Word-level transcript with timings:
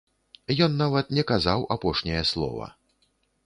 Ён 0.65 0.71
нават 0.79 1.13
не 1.19 1.23
казаў 1.33 1.67
апошняе 1.77 2.23
слова. 2.33 2.65